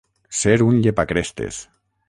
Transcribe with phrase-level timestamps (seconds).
[0.37, 1.63] Ser un llepacrestes.